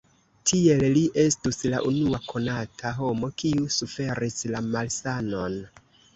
Tiel 0.51 0.85
li 0.95 1.03
estus 1.23 1.59
la 1.73 1.81
unua 1.89 2.21
konata 2.31 2.95
homo 3.01 3.31
kiu 3.43 3.69
suferis 3.77 4.41
la 4.57 4.65
malsanon. 4.73 5.63